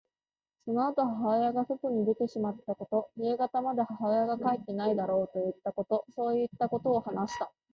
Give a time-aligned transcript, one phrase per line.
[0.65, 7.51] そのあと母親が外に出てしまったこと、夕方まで母親が帰ってこないだろうといったこと、そういったことを話した。